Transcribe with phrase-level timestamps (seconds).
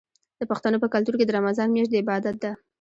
[0.39, 2.51] د پښتنو په کلتور کې د رمضان میاشت د عبادت ده.